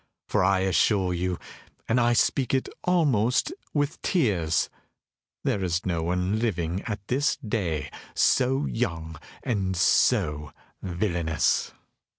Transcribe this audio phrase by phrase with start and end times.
[0.25, 1.37] For I assure you
[1.87, 4.67] and I speak it almost with tears
[5.43, 10.51] there is no one living at this day so young and so
[10.81, 11.71] villainous."